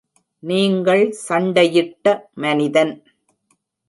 [0.43, 2.13] நீங்கள் சண்டையிட்ட
[2.35, 2.93] மனிதன்.